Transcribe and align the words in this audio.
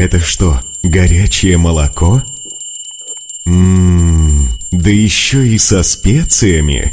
Это 0.00 0.18
что, 0.18 0.58
горячее 0.82 1.58
молоко? 1.58 2.22
Ммм, 3.44 4.48
да 4.70 4.88
еще 4.88 5.46
и 5.46 5.58
со 5.58 5.82
специями. 5.82 6.90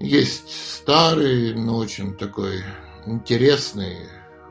Есть 0.00 0.50
старый, 0.50 1.54
но 1.54 1.76
очень 1.76 2.16
такой 2.16 2.64
интересный, 3.06 4.08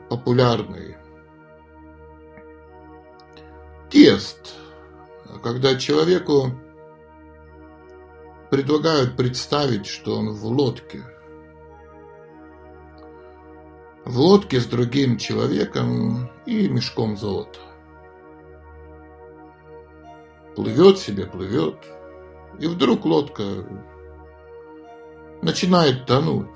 популярный 0.08 0.96
тест, 3.90 4.54
когда 5.42 5.74
человеку 5.74 6.50
предлагают 8.50 9.18
представить, 9.18 9.84
что 9.84 10.16
он 10.16 10.30
в 10.30 10.46
лодке. 10.46 11.04
В 14.04 14.18
лодке 14.18 14.58
с 14.60 14.66
другим 14.66 15.16
человеком 15.16 16.28
и 16.44 16.68
мешком 16.68 17.16
золота. 17.16 17.60
Плывет 20.56 20.98
себе, 20.98 21.24
плывет, 21.24 21.76
и 22.58 22.66
вдруг 22.66 23.04
лодка 23.04 23.44
начинает 25.40 26.04
тонуть. 26.06 26.48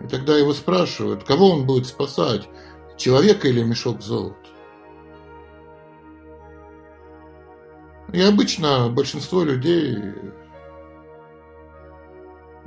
И 0.00 0.06
тогда 0.06 0.36
его 0.38 0.54
спрашивают, 0.54 1.22
кого 1.24 1.50
он 1.50 1.66
будет 1.66 1.86
спасать, 1.86 2.48
человека 2.96 3.48
или 3.48 3.62
мешок 3.62 4.00
золота. 4.00 4.36
И 8.12 8.20
обычно 8.20 8.88
большинство 8.88 9.42
людей, 9.42 9.96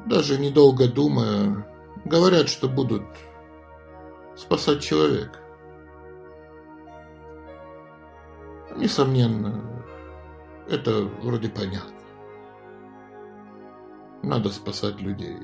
даже 0.06 0.40
недолго 0.40 0.88
думая, 0.88 1.68
говорят, 2.06 2.50
что 2.50 2.70
будут 2.70 3.04
спасать 4.38 4.82
человека. 4.82 5.40
Несомненно, 8.78 9.84
это 10.70 11.04
вроде 11.22 11.50
понятно. 11.50 11.92
Надо 14.22 14.50
спасать 14.50 15.02
людей. 15.02 15.38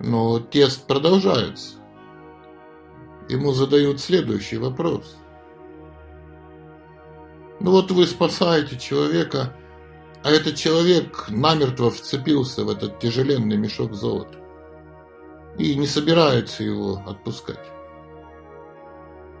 Но 0.00 0.38
тест 0.38 0.86
продолжается. 0.86 1.76
Ему 3.28 3.52
задают 3.52 4.00
следующий 4.00 4.58
вопрос. 4.58 5.16
Ну 7.60 7.70
вот 7.70 7.90
вы 7.90 8.06
спасаете 8.06 8.78
человека, 8.78 9.56
а 10.24 10.30
этот 10.30 10.56
человек 10.56 11.26
намертво 11.28 11.90
вцепился 11.90 12.64
в 12.64 12.70
этот 12.70 12.98
тяжеленный 12.98 13.58
мешок 13.58 13.92
золота 13.92 14.38
и 15.58 15.76
не 15.76 15.86
собирается 15.86 16.64
его 16.64 17.02
отпускать. 17.06 17.70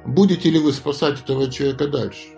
Будете 0.04 0.50
ли 0.50 0.58
вы 0.58 0.72
спасать 0.72 1.22
этого 1.22 1.50
человека 1.50 1.88
дальше? 1.88 2.28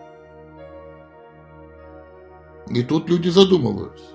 И 2.68 2.84
тут 2.84 3.08
люди 3.08 3.28
задумываются. 3.30 4.14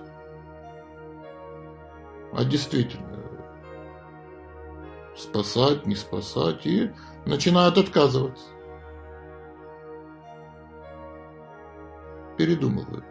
А 2.32 2.46
действительно, 2.46 3.20
спасать, 5.18 5.86
не 5.86 5.96
спасать, 5.96 6.66
и 6.66 6.90
начинают 7.26 7.78
отказываться. 7.78 8.46
Передумывают. 12.38 13.04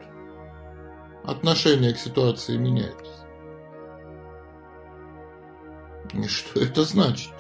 Отношение 1.25 1.93
к 1.93 1.99
ситуации 1.99 2.57
меняется. 2.57 3.27
И 6.12 6.27
что 6.27 6.61
это 6.61 6.85
значит? 6.85 7.33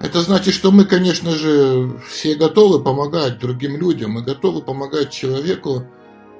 Это 0.00 0.20
значит, 0.20 0.54
что 0.54 0.70
мы, 0.70 0.84
конечно 0.84 1.32
же, 1.32 1.98
все 2.08 2.36
готовы 2.36 2.82
помогать 2.82 3.40
другим 3.40 3.76
людям, 3.76 4.12
мы 4.12 4.22
готовы 4.22 4.62
помогать 4.62 5.10
человеку, 5.10 5.84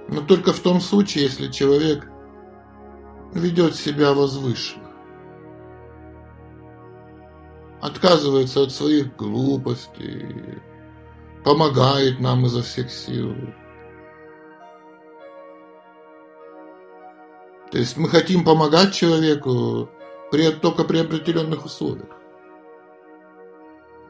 но 0.09 0.21
только 0.21 0.53
в 0.53 0.61
том 0.61 0.81
случае, 0.81 1.25
если 1.25 1.49
человек 1.51 2.09
ведет 3.35 3.75
себя 3.75 4.15
возвышенно. 4.15 4.89
Отказывается 7.81 8.63
от 8.63 8.73
своих 8.73 9.17
глупостей, 9.17 10.61
помогает 11.45 12.21
нам 12.21 12.47
изо 12.47 12.63
всех 12.63 12.91
сил. 12.91 13.35
То 17.71 17.79
есть 17.79 17.97
мы 17.97 18.09
хотим 18.09 18.45
помогать 18.45 18.95
человеку 18.95 19.91
при, 20.31 20.51
только 20.53 20.85
при 20.85 20.99
определенных 20.99 21.67
условиях. 21.67 22.17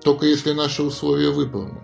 Только 0.02 0.26
если 0.26 0.52
наши 0.52 0.82
условия 0.82 1.30
выполнены. 1.30 1.82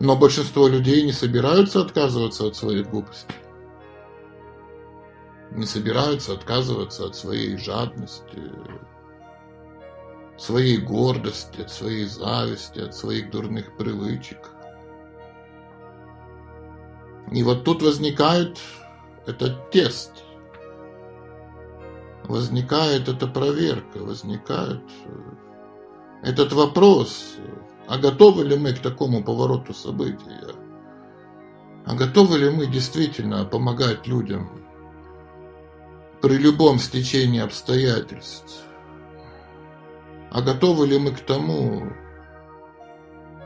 Но 0.00 0.16
большинство 0.16 0.68
людей 0.68 1.02
не 1.02 1.12
собираются 1.12 1.80
отказываться 1.80 2.46
от 2.46 2.54
своих 2.54 2.88
глупостей. 2.90 3.34
Не 5.50 5.66
собираются 5.66 6.34
отказываться 6.34 7.06
от 7.06 7.16
своей 7.16 7.56
жадности, 7.56 8.42
своей 10.36 10.76
гордости, 10.76 11.62
от 11.62 11.70
своей 11.70 12.04
зависти, 12.04 12.80
от 12.80 12.94
своих 12.94 13.30
дурных 13.30 13.76
привычек. 13.76 14.50
И 17.30 17.42
вот 17.42 17.64
тут 17.64 17.82
возникает 17.82 18.58
этот 19.26 19.70
тест– 19.70 20.12
возникает 22.28 23.08
эта 23.08 23.26
проверка, 23.26 23.98
возникает 23.98 24.82
э, 25.06 26.30
этот 26.30 26.52
вопрос, 26.52 27.36
а 27.88 27.98
готовы 27.98 28.44
ли 28.44 28.56
мы 28.56 28.74
к 28.74 28.80
такому 28.80 29.24
повороту 29.24 29.72
событий? 29.72 30.30
А 31.86 31.94
готовы 31.94 32.38
ли 32.38 32.50
мы 32.50 32.66
действительно 32.66 33.46
помогать 33.46 34.06
людям 34.06 34.50
при 36.20 36.36
любом 36.36 36.78
стечении 36.78 37.40
обстоятельств? 37.40 38.62
А 40.30 40.42
готовы 40.42 40.86
ли 40.86 40.98
мы 40.98 41.12
к 41.12 41.20
тому, 41.20 41.90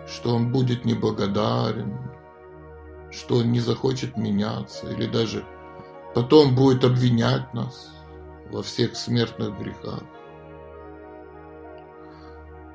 что 0.08 0.34
он 0.34 0.50
будет 0.50 0.84
неблагодарен, 0.84 1.96
что 3.12 3.36
он 3.36 3.52
не 3.52 3.60
захочет 3.60 4.16
меняться 4.16 4.90
или 4.90 5.06
даже 5.06 5.44
потом 6.14 6.54
будет 6.54 6.84
обвинять 6.84 7.52
нас? 7.54 7.92
во 8.52 8.62
всех 8.62 8.96
смертных 8.96 9.58
грехах. 9.58 10.02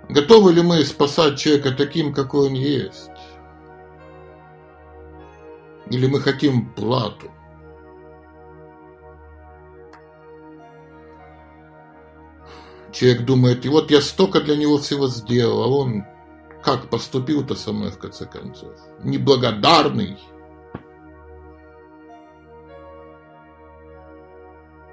Готовы 0.09 0.53
ли 0.53 0.61
мы 0.61 0.83
спасать 0.83 1.37
человека 1.37 1.71
таким, 1.71 2.13
какой 2.13 2.47
он 2.47 2.53
есть? 2.53 3.11
Или 5.89 6.07
мы 6.07 6.19
хотим 6.19 6.73
плату? 6.73 7.31
Человек 12.91 13.25
думает, 13.25 13.65
и 13.65 13.69
вот 13.69 13.91
я 13.91 14.01
столько 14.01 14.41
для 14.41 14.55
него 14.55 14.79
всего 14.79 15.07
сделал, 15.07 15.63
а 15.63 15.67
он 15.67 16.03
как 16.67 16.89
поступил-то 16.89 17.55
со 17.55 17.71
мной 17.71 17.91
в 17.91 17.97
конце 17.97 18.25
концов? 18.25 18.73
Неблагодарный. 19.01 20.19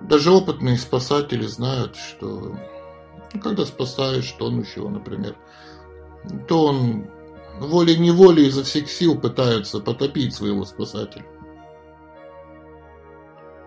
Даже 0.01 0.31
опытные 0.31 0.79
спасатели 0.79 1.45
знают, 1.47 1.97
что 1.97 2.57
ну, 3.33 3.41
когда 3.41 3.67
спасаешь 3.67 4.31
тонущего, 4.39 4.89
например, 4.89 5.37
то 6.47 6.67
он 6.67 7.11
волей-неволей 7.59 8.47
изо 8.47 8.63
всех 8.63 8.89
сил 8.89 9.21
пытается 9.21 9.81
потопить 9.81 10.33
своего 10.33 10.65
спасателя. 10.65 11.27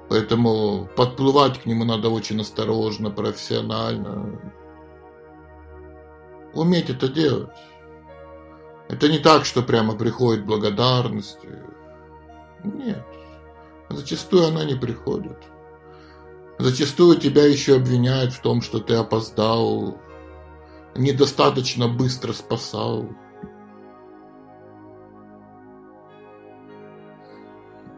Поэтому 0.08 0.88
подплывать 0.96 1.62
к 1.62 1.66
нему 1.66 1.84
надо 1.84 2.08
очень 2.08 2.40
осторожно, 2.40 3.12
профессионально. 3.12 4.40
Уметь 6.54 6.90
это 6.90 7.10
делать. 7.10 7.50
Это 8.90 9.10
не 9.10 9.20
так, 9.20 9.46
что 9.46 9.62
прямо 9.62 9.96
приходит 9.96 10.46
благодарность. 10.46 11.40
Нет. 12.64 13.06
Зачастую 13.90 14.48
она 14.48 14.64
не 14.64 14.76
приходит. 14.76 15.38
Зачастую 16.60 17.18
тебя 17.18 17.46
еще 17.46 17.76
обвиняют 17.76 18.34
в 18.34 18.42
том, 18.42 18.62
что 18.62 18.80
ты 18.80 18.96
опоздал, 18.96 20.00
недостаточно 20.96 21.88
быстро 21.88 22.34
спасал. 22.34 23.10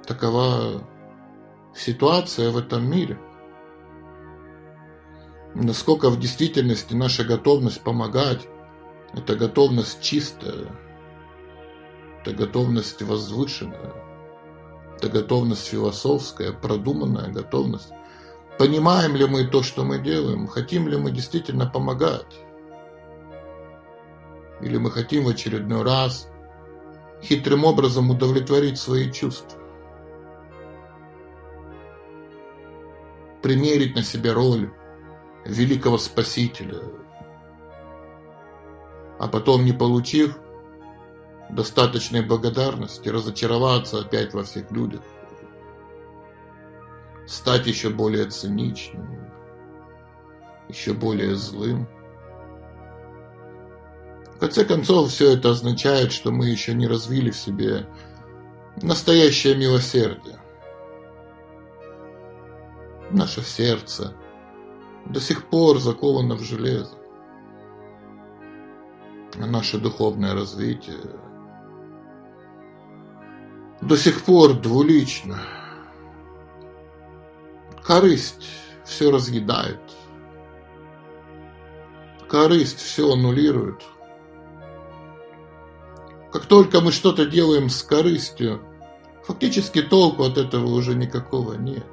Такова 0.06 0.83
ситуация 1.74 2.50
в 2.50 2.57
этом 2.57 2.89
мире. 2.89 3.19
Насколько 5.53 6.09
в 6.09 6.19
действительности 6.19 6.94
наша 6.94 7.24
готовность 7.24 7.81
помогать, 7.81 8.47
это 9.13 9.35
готовность 9.35 10.01
чистая, 10.01 10.67
это 12.21 12.33
готовность 12.33 13.01
возвышенная, 13.01 13.94
Это 14.97 15.09
готовность 15.09 15.67
философская, 15.67 16.51
продуманная 16.51 17.31
готовность. 17.31 17.91
Понимаем 18.57 19.15
ли 19.15 19.25
мы 19.25 19.47
то, 19.47 19.63
что 19.63 19.85
мы 19.85 20.00
делаем? 20.00 20.47
Хотим 20.47 20.89
ли 20.89 20.97
мы 20.97 21.11
действительно 21.11 21.65
помогать? 21.65 22.44
Или 24.61 24.75
мы 24.77 24.91
хотим 24.91 25.23
в 25.23 25.29
очередной 25.29 25.83
раз 25.83 26.27
хитрым 27.23 27.63
образом 27.63 28.09
удовлетворить 28.09 28.77
свои 28.77 29.09
чувства? 29.09 29.57
Примерить 33.41 33.95
на 33.95 34.03
себя 34.03 34.33
роль 34.33 34.69
великого 35.45 35.97
спасителя, 35.97 36.81
а 39.19 39.27
потом, 39.27 39.66
не 39.66 39.74
получив 39.74 40.39
достаточной 41.50 42.21
благодарности, 42.21 43.10
разочароваться 43.10 44.00
опять 44.00 44.33
во 44.33 44.44
всех 44.44 44.71
людях, 44.71 45.01
стать 47.27 47.68
еще 47.68 47.89
более 47.89 48.25
циничным, 48.25 49.30
еще 50.69 50.94
более 50.94 51.36
злым. 51.36 51.88
В 54.36 54.39
конце 54.39 54.63
концов, 54.63 55.10
все 55.10 55.33
это 55.33 55.50
означает, 55.50 56.13
что 56.13 56.31
мы 56.31 56.48
еще 56.48 56.74
не 56.74 56.88
развили 56.88 57.30
в 57.30 57.36
себе 57.36 57.88
настоящее 58.81 59.56
милосердие. 59.56 60.39
Наше 63.12 63.42
сердце 63.42 64.13
до 65.07 65.19
сих 65.19 65.45
пор 65.50 65.80
заковано 65.80 66.36
в 66.36 66.42
железо. 66.44 66.99
А 69.39 69.45
наше 69.45 69.77
духовное 69.77 70.33
развитие 70.33 70.97
до 73.81 73.95
сих 73.95 74.24
пор 74.24 74.53
двулично. 74.53 75.39
Корысть 77.83 78.47
все 78.83 79.12
разъедает. 79.12 79.80
Корысть 82.27 82.80
все 82.80 83.12
аннулирует. 83.12 83.81
Как 86.31 86.45
только 86.45 86.81
мы 86.81 86.92
что-то 86.92 87.25
делаем 87.25 87.69
с 87.69 87.81
корыстью, 87.81 88.62
фактически 89.24 89.81
толку 89.81 90.24
от 90.24 90.38
этого 90.38 90.68
уже 90.68 90.94
никакого 90.94 91.53
нет. 91.53 91.88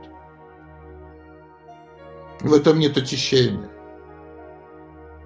В 2.40 2.52
этом 2.52 2.78
нет 2.78 2.99
очищения. 2.99 3.70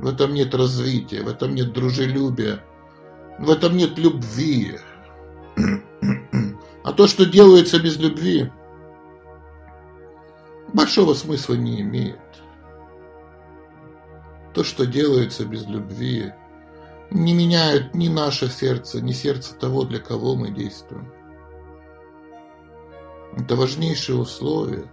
В 0.01 0.09
этом 0.09 0.33
нет 0.33 0.55
развития, 0.55 1.23
в 1.23 1.29
этом 1.29 1.55
нет 1.55 1.75
дружелюбия, 1.75 2.65
в 3.39 3.51
этом 3.51 3.77
нет 3.77 3.99
любви. 3.99 4.79
А 6.83 6.95
то, 6.95 7.07
что 7.07 7.27
делается 7.27 7.79
без 7.79 7.99
любви, 7.99 8.51
большого 10.73 11.13
смысла 11.13 11.53
не 11.55 11.83
имеет. 11.83 12.19
То, 14.55 14.65
что 14.65 14.87
делается 14.87 15.45
без 15.45 15.67
любви, 15.67 16.33
не 17.11 17.35
меняет 17.35 17.95
ни 17.95 18.09
наше 18.09 18.49
сердце, 18.49 19.03
ни 19.03 19.13
сердце 19.13 19.55
того, 19.55 19.85
для 19.85 19.99
кого 19.99 20.35
мы 20.35 20.51
действуем. 20.51 21.13
Это 23.37 23.57
важнейшее 23.57 24.17
условие 24.17 24.91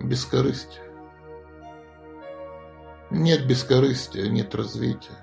бескорыстия. 0.00 0.89
Нет 3.10 3.46
бескорыстия, 3.46 4.28
нет 4.28 4.54
развития. 4.54 5.18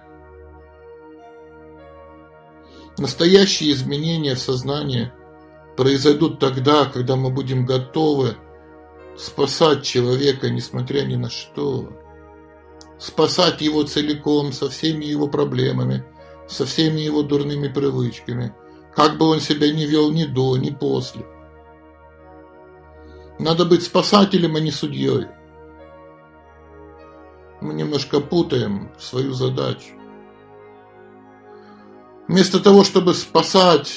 Настоящие 2.97 3.71
изменения 3.71 4.35
в 4.35 4.39
сознании 4.39 5.11
произойдут 5.77 6.39
тогда, 6.39 6.85
когда 6.85 7.15
мы 7.15 7.29
будем 7.29 7.65
готовы 7.65 8.35
спасать 9.15 9.83
человека, 9.83 10.49
несмотря 10.49 11.03
ни 11.03 11.15
на 11.15 11.29
что. 11.29 11.89
Спасать 12.99 13.61
его 13.61 13.83
целиком, 13.83 14.51
со 14.51 14.69
всеми 14.69 15.05
его 15.05 15.27
проблемами, 15.27 16.03
со 16.47 16.65
всеми 16.65 16.99
его 16.99 17.21
дурными 17.21 17.67
привычками, 17.67 18.53
как 18.95 19.17
бы 19.17 19.27
он 19.27 19.39
себя 19.39 19.71
ни 19.71 19.85
вел 19.85 20.11
ни 20.11 20.25
до, 20.25 20.57
ни 20.57 20.71
после. 20.71 21.25
Надо 23.37 23.65
быть 23.65 23.83
спасателем, 23.83 24.55
а 24.55 24.59
не 24.59 24.71
судьей. 24.71 25.27
Мы 27.59 27.73
немножко 27.73 28.19
путаем 28.19 28.91
свою 28.99 29.33
задачу. 29.33 29.93
Вместо 32.27 32.59
того, 32.59 32.83
чтобы 32.83 33.13
спасать 33.13 33.93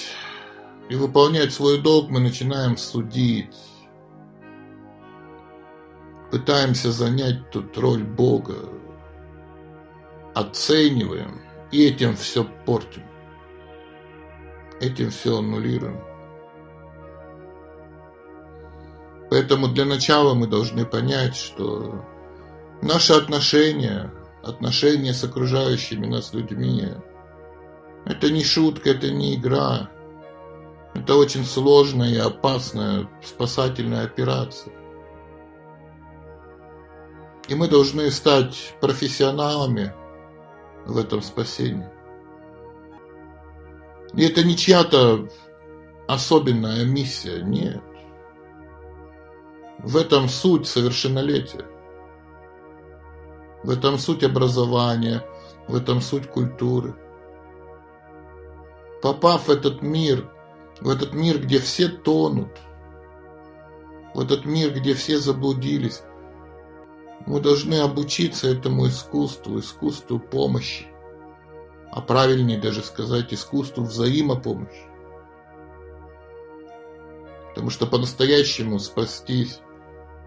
и 0.89 0.95
выполнять 0.95 1.53
свой 1.53 1.81
долг, 1.81 2.09
мы 2.11 2.21
начинаем 2.21 2.77
судить. 2.77 3.57
Пытаемся 6.31 6.93
занять 6.93 7.51
тут 7.51 7.77
роль 7.77 8.05
Бога. 8.05 8.57
Оцениваем 10.35 11.41
и 11.73 11.87
этим 11.87 12.17
все 12.17 12.45
портим. 12.65 13.03
Этим 14.81 15.11
все 15.11 15.39
аннулируем. 15.39 16.01
Поэтому 19.29 19.69
для 19.69 19.85
начала 19.85 20.35
мы 20.35 20.47
должны 20.47 20.87
понять, 20.87 21.37
что 21.37 22.05
Наши 22.82 23.12
отношения, 23.12 24.11
отношения 24.43 25.12
с 25.12 25.23
окружающими 25.23 26.06
нас 26.06 26.32
людьми, 26.32 26.88
это 28.06 28.31
не 28.31 28.43
шутка, 28.43 28.91
это 28.91 29.11
не 29.11 29.35
игра. 29.35 29.91
Это 30.94 31.15
очень 31.15 31.44
сложная 31.44 32.11
и 32.11 32.19
опасная 32.19 33.09
спасательная 33.23 34.05
операция. 34.05 34.73
И 37.49 37.55
мы 37.55 37.69
должны 37.69 38.11
стать 38.11 38.75
профессионалами 38.81 39.93
в 40.87 40.97
этом 40.97 41.21
спасении. 41.21 41.88
И 44.15 44.25
это 44.25 44.43
не 44.43 44.56
чья-то 44.56 45.29
особенная 46.09 46.85
миссия, 46.85 47.43
нет. 47.43 47.82
В 49.79 49.97
этом 49.97 50.29
суть 50.29 50.67
совершеннолетия. 50.67 51.69
В 53.62 53.71
этом 53.71 53.99
суть 53.99 54.25
образования, 54.25 55.25
в 55.69 55.75
этом 55.75 56.01
суть 56.01 56.27
культуры. 56.27 56.95
Попав 59.03 59.49
в 59.49 59.51
этот 59.51 59.83
мир, 59.83 60.31
в 60.81 60.89
этот 60.89 61.12
мир, 61.15 61.39
где 61.41 61.59
все 61.59 61.89
тонут, 61.89 62.51
в 64.15 64.20
этот 64.20 64.44
мир, 64.44 64.73
где 64.73 64.94
все 64.94 65.19
заблудились, 65.19 66.03
мы 67.27 67.41
должны 67.41 67.77
обучиться 67.77 68.49
этому 68.49 68.89
искусству, 68.89 69.58
искусству 69.58 70.19
помощи, 70.19 70.87
а 71.93 72.01
правильнее 72.01 72.58
даже 72.58 72.82
сказать 72.82 73.32
искусству 73.32 73.84
взаимопомощи. 73.84 74.89
Потому 77.49 77.70
что 77.70 77.87
по-настоящему 77.87 78.79
спастись 78.79 79.61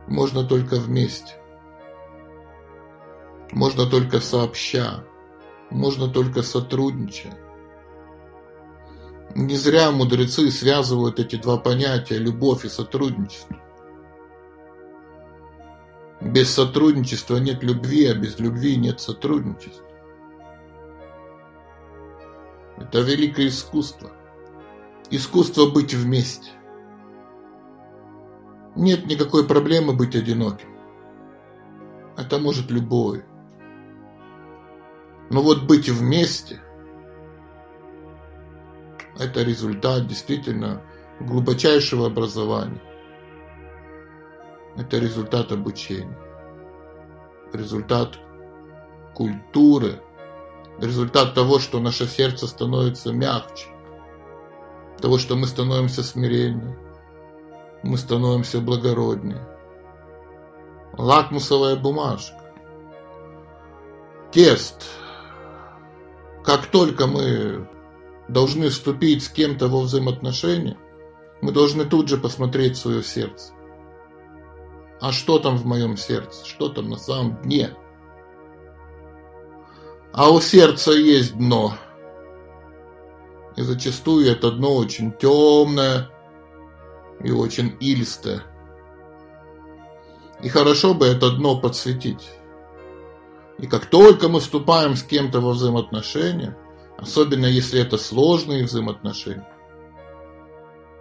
можно 0.08 0.44
только 0.44 0.76
вместе. 0.76 1.43
Можно 3.54 3.86
только 3.86 4.20
сообща, 4.20 5.04
можно 5.70 6.08
только 6.08 6.42
сотрудничая. 6.42 7.38
Не 9.36 9.56
зря 9.58 9.92
мудрецы 9.92 10.50
связывают 10.50 11.20
эти 11.20 11.36
два 11.36 11.58
понятия– 11.58 12.18
любовь 12.18 12.66
и 12.66 12.70
сотрудничество. 12.70 13.56
Без 16.20 16.50
сотрудничества 16.50 17.38
нет 17.38 17.62
любви, 17.62 18.08
а 18.08 18.16
без 18.16 18.40
любви 18.40 18.76
нет 18.76 19.00
сотрудничества. 19.00 19.86
Это 22.78 23.02
великое 23.02 23.50
искусство. 23.50 24.12
Искусство 25.12 25.70
быть 25.70 25.94
вместе. 25.94 26.50
Нет 28.76 29.06
никакой 29.06 29.46
проблемы 29.46 29.94
быть 29.94 30.16
одиноким. 30.16 30.70
Это 32.18 32.40
может 32.40 32.72
любой. 32.72 33.24
Но 35.30 35.42
вот 35.42 35.64
быть 35.64 35.90
вместе– 35.90 36.62
это 39.20 39.44
результат 39.44 40.08
действительно 40.08 40.82
глубочайшего 41.20 42.08
образования. 42.08 42.82
Это 44.76 44.98
результат 44.98 45.52
обучения, 45.52 46.18
результат 47.54 48.18
культуры, 49.14 50.02
результат 50.80 51.36
того, 51.36 51.60
что 51.60 51.80
наше 51.80 52.08
сердце 52.08 52.48
становится 52.48 53.14
мягче, 53.14 53.68
того, 55.00 55.20
что 55.20 55.36
мы 55.36 55.46
становимся 55.46 56.02
смиреннее, 56.02 56.78
мы 57.84 57.98
становимся 57.98 58.62
благороднее. 58.62 59.48
Лакмусовая 60.98 61.76
бумажка. 61.76 62.40
Тест– 64.32 64.90
как 66.54 66.68
только 66.68 67.08
мы 67.08 67.68
должны 68.28 68.70
вступить 68.70 69.24
с 69.24 69.30
кем-то 69.30 69.68
во 69.68 69.82
взаимоотношения, 69.82 70.78
мы 71.42 71.52
должны 71.52 71.84
тут 71.84 72.10
же 72.10 72.18
посмотреть 72.18 72.78
свое 72.78 73.02
сердце. 73.02 73.54
А 75.02 75.12
что 75.12 75.40
там 75.40 75.58
в 75.58 75.66
моем 75.66 75.98
сердце? 75.98 76.46
Что 76.46 76.70
там 76.70 76.90
на 76.92 76.98
самом 76.98 77.42
дне? 77.42 77.72
А 80.14 80.30
у 80.30 80.40
сердца 80.42 80.92
есть 80.92 81.36
дно. 81.36 81.74
И 83.56 83.64
зачастую 83.64 84.28
это 84.28 84.52
дно 84.52 84.76
очень 84.76 85.12
темное 85.12 86.12
и 87.20 87.32
очень 87.32 87.76
илистое. 87.80 88.44
И 90.44 90.50
хорошо 90.50 90.94
бы 90.94 91.08
это 91.08 91.32
дно 91.32 91.60
подсветить. 91.60 92.30
И 93.64 93.66
как 93.66 93.86
только 93.86 94.28
мы 94.28 94.42
вступаем 94.42 94.98
с 94.98 95.04
кем-то 95.04 95.40
во 95.40 95.52
взаимоотношения, 95.52 96.58
особенно 96.98 97.46
если 97.46 97.80
это 97.80 97.98
сложные 97.98 98.66
взаимоотношения, 98.66 99.48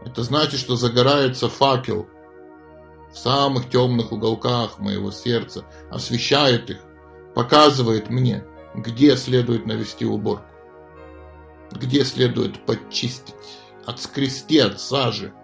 это 0.04 0.22
значит, 0.22 0.60
что 0.60 0.76
загорается 0.76 1.48
факел 1.48 2.06
в 3.12 3.18
самых 3.18 3.68
темных 3.68 4.12
уголках 4.12 4.78
моего 4.78 5.10
сердца, 5.10 5.64
освещает 5.90 6.70
их, 6.70 6.78
показывает 7.34 8.10
мне, 8.10 8.44
где 8.76 9.16
следует 9.16 9.66
навести 9.66 10.04
уборку, 10.06 10.46
где 11.72 12.04
следует 12.04 12.64
подчистить, 12.64 13.34
отскрести 13.86 14.60
от 14.60 14.80
сажи. 14.80 15.34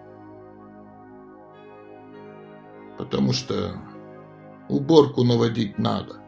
Потому 2.97 3.33
что 3.33 3.75
уборку 4.69 5.25
наводить 5.25 5.77
надо. 5.77 6.19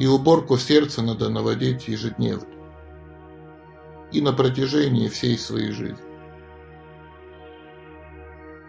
И 0.00 0.06
уборку 0.06 0.56
сердца 0.56 1.02
надо 1.02 1.28
наводить 1.28 1.86
ежедневно. 1.86 2.48
И 4.12 4.22
на 4.22 4.32
протяжении 4.32 5.10
всей 5.10 5.36
своей 5.36 5.72
жизни. 5.72 5.98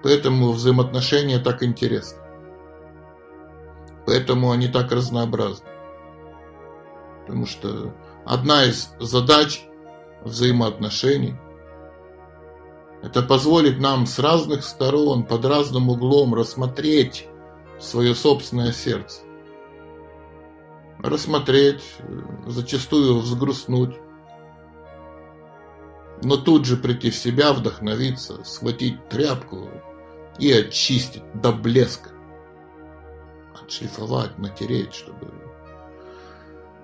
Поэтому 0.03 0.51
взаимоотношения 0.51 1.39
так 1.39 1.63
интересны. 1.63 2.19
Поэтому 4.05 4.51
они 4.51 4.67
так 4.67 4.91
разнообразны. 4.91 5.69
Потому 7.21 7.45
что 7.45 7.95
одна 8.25 8.65
из 8.65 8.93
задач 8.99 9.63
взаимоотношений– 10.25 11.35
это 13.03 13.21
позволить 13.21 13.79
нам 13.79 14.05
с 14.05 14.19
разных 14.19 14.65
сторон, 14.65 15.23
под 15.23 15.45
разным 15.45 15.91
углом 15.91 16.33
рассмотреть 16.35 17.25
свое 17.79 18.15
собственное 18.15 18.73
сердце. 18.73 19.21
Рассмотреть, 21.03 21.81
зачастую 22.45 23.19
взгрустнуть, 23.19 23.95
но 26.23 26.37
тут 26.37 26.65
же 26.65 26.77
прийти 26.77 27.09
в 27.09 27.15
себя, 27.15 27.53
вдохновиться, 27.53 28.43
схватить 28.43 29.09
тряпку 29.09 29.69
и 30.37 30.51
очистить 30.51 31.23
до 31.33 31.51
блеска, 31.51 32.11
отшлифовать, 33.59 34.37
натереть, 34.37 34.93
чтобы 34.93 35.33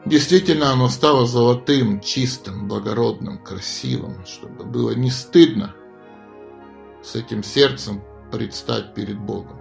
действительно 0.06 0.72
оно 0.72 0.90
стало 0.90 1.28
золотым, 1.28 2.02
чистым, 2.02 2.68
благородным, 2.68 3.38
красивым, 3.38 4.26
чтобы 4.26 4.64
было 4.64 4.92
не 4.92 5.12
стыдно 5.12 5.76
с 7.04 7.16
этим 7.16 7.44
сердцем 7.44 8.02
предстать 8.32 8.96
перед 8.96 9.20
Богом. 9.20 9.60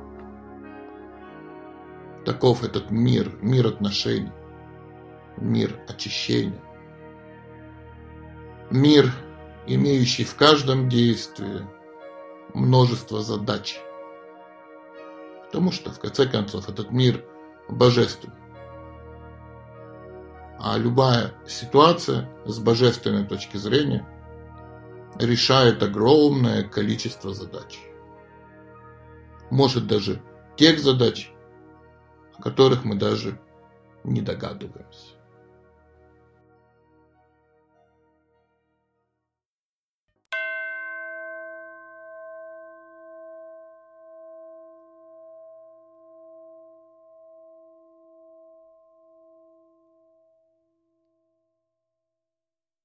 Таков 2.24 2.64
этот 2.64 2.90
мир, 2.90 3.36
мир 3.40 3.66
отношений, 3.66 4.32
мир 5.36 5.78
очищения. 5.88 6.60
Мир, 8.70 9.12
имеющий 9.66 10.24
в 10.24 10.34
каждом 10.34 10.88
действии 10.88 11.66
множество 12.54 13.22
задач. 13.22 13.78
Потому 15.46 15.70
что, 15.70 15.90
в 15.90 16.00
конце 16.00 16.26
концов, 16.26 16.68
этот 16.68 16.90
мир 16.90 17.24
божественный. 17.68 18.34
А 20.58 20.78
любая 20.78 21.32
ситуация 21.46 22.28
с 22.44 22.58
божественной 22.58 23.24
точки 23.26 23.56
зрения 23.56 24.06
решает 25.18 25.82
огромное 25.82 26.64
количество 26.64 27.32
задач. 27.32 27.78
Может 29.50 29.86
даже 29.86 30.20
тех 30.56 30.80
задач, 30.80 31.30
о 32.36 32.42
которых 32.42 32.84
мы 32.84 32.96
даже 32.96 33.38
не 34.02 34.20
догадываемся. 34.20 35.15